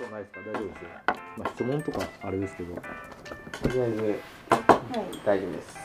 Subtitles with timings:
[0.00, 0.40] 問ないですか？
[0.40, 0.88] 大丈夫ですよ、
[1.36, 2.74] まあ、質問とかあれですけど。
[2.74, 2.80] と
[3.68, 4.14] りあえずはい。
[5.24, 5.76] 大丈夫です。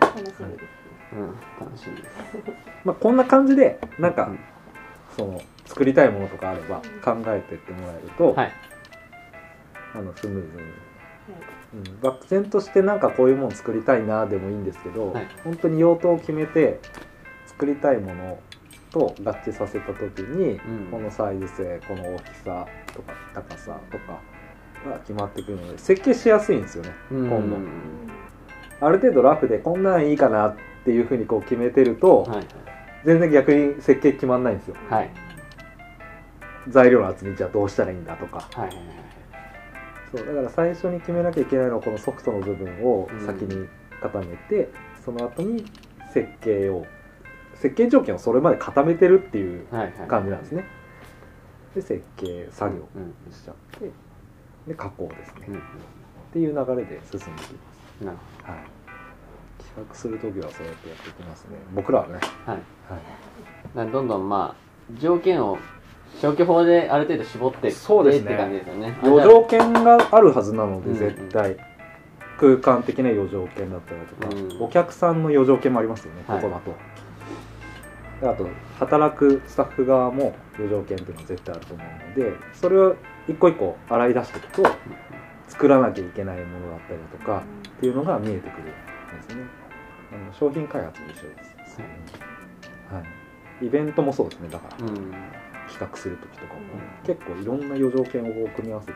[0.00, 0.64] 楽しみです。
[1.12, 1.26] うん。
[1.60, 2.14] 楽しみです。
[2.84, 4.38] まあこんな感じでなんか、うん。
[5.16, 8.52] その作りたいものとかあれば考えてってもらえると、はい。
[9.94, 10.58] あのスムーズ
[11.78, 15.28] に、うん、漠然としてなんかこういうもの作りたいなでもいいんですけど、はい。
[15.44, 16.80] 本当に用途を決めて
[17.46, 18.38] 作りたいもの
[18.94, 20.58] と合致させた時に、うん。
[20.90, 24.20] このサイズ性この大きさとか高さとか
[24.88, 27.28] が決まってくるので設計しやすいんですよねうん。
[27.28, 27.40] 今
[28.80, 28.86] 度。
[28.86, 32.46] ある程度ラフでこんなんいいかなっていうふうにこう決めてると、はい
[33.04, 34.76] 全然逆に設計決まんないんですよ。
[34.88, 35.10] はい。
[36.70, 38.48] 材料の厚みじゃどうしたらいいんだとか。
[38.54, 38.76] はいはい
[40.10, 43.68] そうだから最初に決めなきゃいけないのはこのソフトの部分を先に
[44.00, 44.70] 固めて、
[45.04, 45.64] その後に
[46.12, 46.86] 設計を
[47.54, 49.66] 設計条件をそれまで固めてるっていう
[50.08, 50.64] 感じなんですね。
[51.74, 53.90] で設計作業うんしちゃって
[54.68, 55.60] で加工ですね、うんっ
[56.36, 57.84] ていう流れで進んでいきます。
[58.00, 58.58] うんなるはい。
[59.62, 61.56] 企画する時はそうやってやっていきますね。
[61.74, 62.14] 僕らはね。
[62.14, 62.60] ほどはい。
[62.90, 62.98] は
[63.84, 63.86] い。
[63.86, 65.58] などんどんまあ条件を
[66.20, 68.98] 消去法である程度絞ってそうですねって感じですよね。
[69.02, 71.56] 余剰権があるはずなのでうん絶対、
[72.38, 74.62] 空間的な余剰権だったりとか、うん。
[74.64, 76.40] お客さんの余剰権もありますよね、はい。
[76.40, 76.70] ここだと。
[76.70, 76.76] で
[78.30, 82.96] あと働くスタッフ側も余剰権っていうのは絶対あると思うのでそれを
[83.28, 84.70] 一個一個洗い出していくと
[85.48, 87.42] 作らなきゃいけないものだったりとか
[87.76, 88.72] っていうのが見えてくるんで
[89.22, 89.42] すね。
[90.12, 91.80] あの商品開発も一緒です、
[92.90, 93.02] は
[93.60, 94.48] い、イベントもそうですね。
[94.48, 94.94] だから、うん。
[95.68, 97.06] 企画する時とかも、うん。
[97.06, 98.94] 結構いろんな余剰権を組み合わせて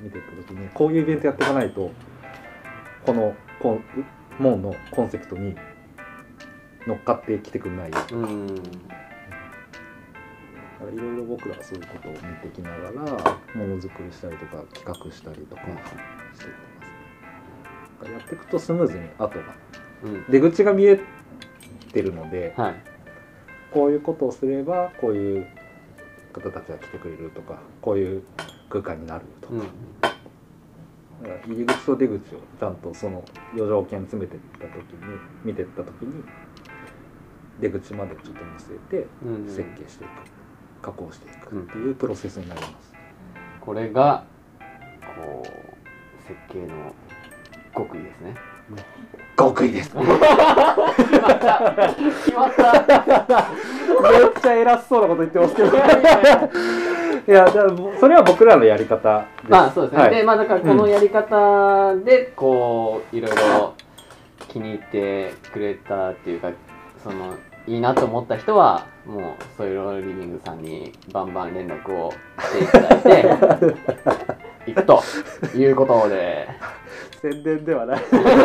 [0.00, 1.90] 見ていく時にこういうイベントやっていかないと
[3.04, 3.84] このコン
[4.38, 5.56] 門のコンセプトに
[6.88, 7.96] 乗っかってきてくれないよ。
[8.12, 8.48] うん。
[10.94, 16.52] いろいろ僕らはそういうことを見てきながらものづくりしたりとか企画したりとかしていってますね。
[18.00, 19.54] だからやっていくとスムーズに後が
[20.04, 20.24] うん。
[20.30, 20.98] 出口が見え
[21.92, 22.74] てるのではい。
[23.70, 25.46] こういうことをすればこういう
[26.32, 28.22] 方たちが来てくれるとかこういう
[28.70, 29.60] 空間になるとか、うん。
[29.60, 32.18] だから入り口と出口を
[32.58, 33.22] ちゃんとその
[33.52, 34.78] 余剰権詰めていった時に
[35.44, 36.22] 見ていった時に
[37.60, 40.10] 出口までちょっと見据えてうん設計していく
[40.82, 42.72] 加工していくっていうプロセスになります、
[43.60, 44.24] これが
[45.16, 45.48] こう
[46.26, 46.94] 設計の
[47.74, 48.34] 極意ですね。
[49.36, 49.96] 極意です。
[49.96, 50.20] め っ決
[51.20, 51.74] まった。
[52.24, 53.46] 決まった。
[54.40, 55.68] ちゃ偉そうなこと言ってますけど。
[57.28, 59.50] いやだかそれは僕らのやり方です。
[59.50, 60.14] まあそうですね、はい。
[60.14, 63.74] でまあだからこのやり方でこういろいろ
[64.48, 66.50] 気に入ってくれたっていうか
[67.02, 67.34] その
[67.66, 69.22] いいなと思った人はもう
[69.56, 73.28] ソイロリビングさんにバンバン連絡をしていただいて
[74.72, 75.02] 行くと
[75.56, 76.48] いうことで。
[77.20, 78.00] 宣伝ではない。
[78.10, 78.44] 全然で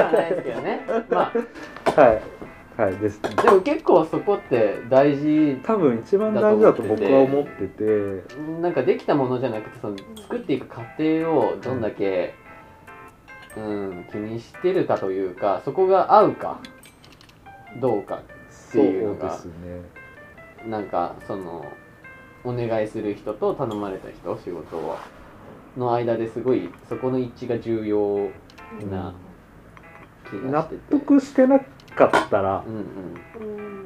[0.00, 0.80] はないですけどね。
[1.10, 1.32] ま
[1.96, 2.40] はい。
[2.80, 8.24] はいですあでも結構そこって大事多分一番大事だと僕は思ってて
[8.62, 12.34] なんかできたものじゃなくてその作っていく過程をどんだけ、
[13.56, 16.60] うん、気にしてるかというかそこが合うか
[17.80, 19.52] どうかそういうのがですね
[20.66, 21.64] なんかその
[22.44, 24.96] お願いする人と頼まれた人仕事を
[25.76, 28.30] の間ですごいそこの一致が重要
[28.90, 29.14] な
[30.28, 32.74] 気が納してて、得してなかったらうん。
[32.74, 33.80] うんうん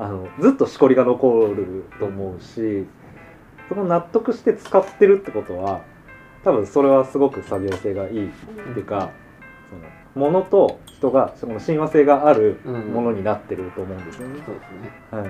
[0.00, 2.86] あのずっとしこりが残ると思うし
[3.68, 5.82] その納得して使ってるってことは
[6.44, 8.30] 多分それはすごく作業性がいいっ
[8.74, 9.10] ていうか
[10.14, 12.92] その物と人がその親和性があるうん。
[12.92, 14.42] ものになってると思うんですよね。
[14.44, 14.92] そうですね。
[15.10, 15.26] は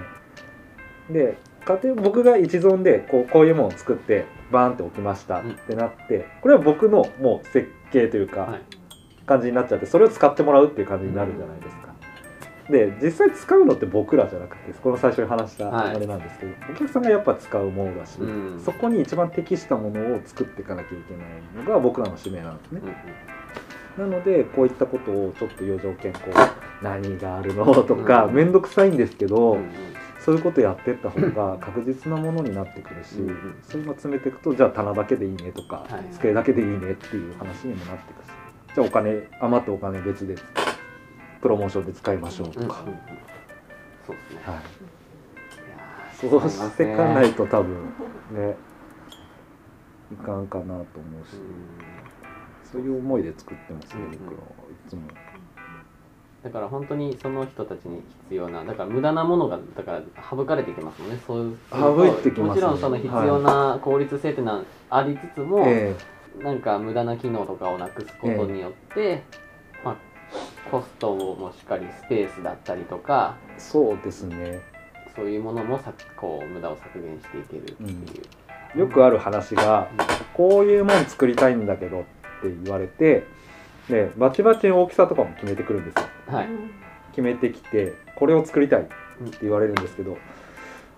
[1.11, 5.51] い、で家庭僕が一存でこうこういうものを作ってバーンって置きましたうん。
[5.51, 8.63] ってなってこれは僕のもう設計というか、はい。
[9.27, 11.80] 感じになっちゃってそれを使ってもらうっていう感じになるじゃないですか。
[12.71, 15.97] で実際使うのって僕らじゃなくてこの最初に話したはい。
[15.97, 18.61] あれなんですけど、お客さんがやっぱ使うものだし、うん。
[18.65, 22.81] そこに一番適したものを作っていかなきゃいけないのが僕らの使命なんですね。
[23.99, 24.03] う。
[24.07, 26.25] んなのでこういったことをちょっと余剰健康
[26.83, 28.35] 何があるのとかうん。
[28.35, 29.59] 面倒くさいんですけど、
[30.21, 33.59] そういうことやってった方が確実なものになってくるし、うんうん。
[33.63, 36.15] それも詰めていくとじゃあ棚だけでいいねとか、はい。
[36.15, 38.41] 机だけでいいねっていう話にもなっていくし
[38.75, 40.37] じゃあお金余ったお金別で
[41.41, 43.01] プロモーションで使いましょうとか、うんうんうん
[44.07, 44.59] そうですねはい、
[46.27, 47.75] いそうしていかないと多分
[48.33, 48.57] ね
[50.13, 50.85] いかんかなと思う
[51.27, 52.01] し、う、、。。。。。。。。。。。。。。。。。。。。。。。。。。。。。。。。。。。。。。。。。。。。。。。。。。。。。。。。。。。。。。。。。。。。。。。。。。。。。。。。。。。。。。。。。。。。。。。。。。。。。。。。。。。。。。。。。。。。
[52.71, 55.03] そういう思いで作ってますね、うん僕らはいつも
[56.43, 65.95] だから本当にその人たちに必要なだから無駄なものがだから省かれていきますもんねそういう省いてきますねもちろんその必要な効率性っていうのはありつつも、え
[66.39, 69.50] なんか無駄な機能とかをなくすことによって、まあ、
[70.71, 74.61] コストもしっかりスペースだったりとかえそうですね。
[75.17, 79.89] そういうものもさこう無駄を削減していけるっていう、よくある話が
[80.35, 82.09] こういうもん作りたいんだけどって
[82.63, 83.27] 言われて
[83.89, 86.09] でバチバチの大きさとかも決めてくるんですよ。
[86.27, 86.49] はい。
[87.11, 90.17] 決めてきてこれを作りたいって言われるんですけど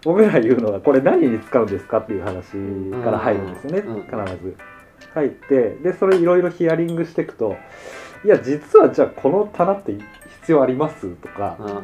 [0.05, 2.51] 僕ら言うのはこれ何に使うんですかっていう話
[3.03, 4.03] から入るんですよねうん。
[4.03, 4.57] 必ず。
[5.15, 7.57] 入ってでそれいろいろヒアリングしていくと
[8.25, 9.93] いや実はじゃあこの棚って
[10.41, 11.83] 必要ありますとかうんうんうん。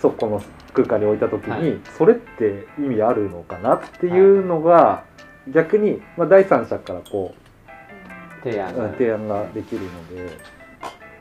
[0.00, 0.42] そこの
[0.72, 5.04] 空間に置いた時はにそれって意味あるのかなっていうのが
[5.48, 8.92] 逆にまあ第三者からこう提案が。
[8.92, 10.38] 提案ができるので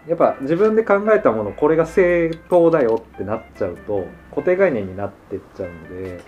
[0.07, 6.21] やっぱ自分で考えたものこれが正当だよってなっちゃうと固定概念になってっちゃうので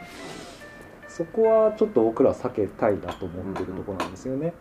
[1.07, 4.53] そこはちょっと僕らは避けたいなと思ってるところなんですよね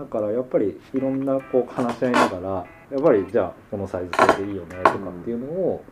[0.00, 2.48] だからやっぱりいろんなこう話し合いながら
[2.90, 5.84] やっぱりじゃあこのサイズそれでいいよねとかっていうのを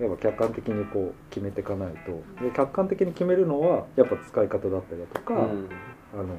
[0.00, 5.68] やっぱ客観的にこう決めていかないとで客観的に決めるのはやっぱ使い方だったりだとか、うん
[6.14, 6.36] あの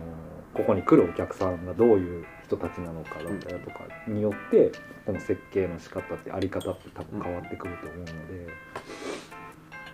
[0.56, 4.72] ここに来るお客さんがどういう人たちなのかだったりだとかによって
[5.06, 8.14] この設計の仕方ってあり方って多分変わってくると思うので、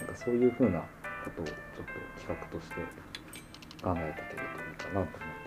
[0.01, 0.85] なんかそういうふうなこ
[1.35, 1.57] とをちょっと
[2.21, 2.75] 企画として
[3.81, 4.47] 考えていける
[4.77, 5.40] といいかなと思って。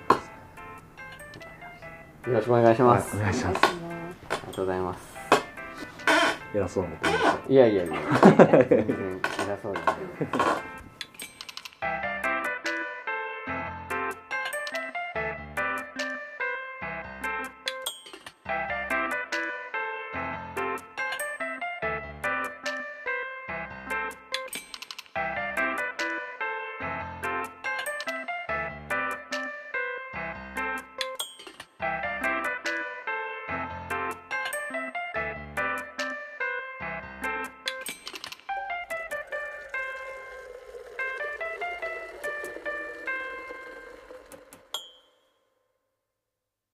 [2.27, 3.61] よろしくお願いします、はいお願いします。
[3.65, 5.15] ありがとうございます。
[6.55, 7.53] 偉そうなこと言いました。
[7.53, 7.95] いやいやいや。
[8.65, 10.74] 全然偉そうですね